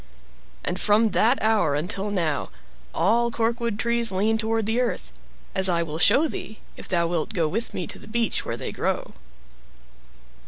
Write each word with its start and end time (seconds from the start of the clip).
And 0.65 0.81
from 0.81 1.11
that 1.11 1.37
hour 1.43 1.75
until 1.75 2.09
now, 2.09 2.49
all 2.91 3.29
corkwood 3.29 3.77
trees 3.77 4.11
lean 4.11 4.39
toward 4.39 4.65
the 4.65 4.79
earth, 4.81 5.11
as 5.53 5.69
I 5.69 5.83
will 5.83 5.99
show 5.99 6.27
thee, 6.27 6.57
if 6.75 6.87
thou 6.87 7.05
wilt 7.05 7.35
go 7.35 7.47
with 7.47 7.75
me 7.75 7.85
to 7.85 7.99
the 7.99 8.07
beach 8.07 8.43
where 8.43 8.57
they 8.57 8.71
grow. 8.71 9.13